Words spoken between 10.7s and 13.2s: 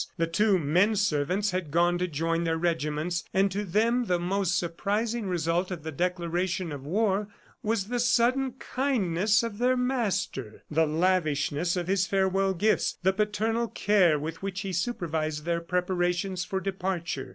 the lavishness of his farewell gifts, the